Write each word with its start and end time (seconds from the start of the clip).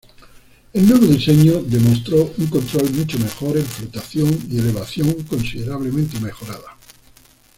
El 0.73 0.89
nuevo 0.89 1.05
diseño 1.05 1.61
demostró 1.61 2.33
un 2.35 2.47
control 2.47 2.91
mucho 2.91 3.19
mejor 3.19 3.55
en 3.57 3.63
flotación 3.67 4.35
y 4.49 4.57
elevación 4.57 5.13
considerablemente 5.29 6.19
mejorada. 6.19 6.75